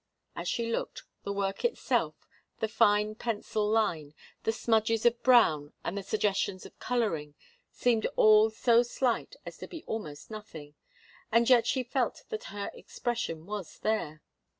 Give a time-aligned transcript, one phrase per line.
[0.35, 2.15] As she looked, the work itself,
[2.59, 7.35] the fine pencil line, the smudges of brown and the suggestions of colouring
[7.71, 10.73] seemed all so slight as to be almost nothing
[11.31, 14.23] and yet she felt that her expression was there.